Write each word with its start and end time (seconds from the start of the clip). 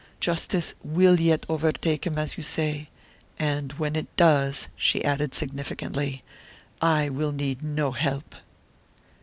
Justice 0.19 0.73
will 0.83 1.19
yet 1.19 1.45
overtake 1.47 2.07
him, 2.07 2.17
as 2.17 2.35
you 2.35 2.41
say; 2.41 2.89
and 3.37 3.73
when 3.73 3.95
it 3.95 4.07
does," 4.17 4.67
she 4.75 5.05
added, 5.05 5.35
significantly, 5.35 6.23
"I 6.81 7.09
will 7.09 7.31
need 7.31 7.61
no 7.63 7.91
help." 7.91 8.33